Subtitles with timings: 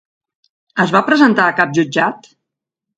[0.85, 2.31] Es va presentar a cap jutjat?